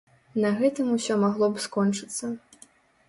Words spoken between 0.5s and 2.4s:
гэтым усё магло б скончыцца.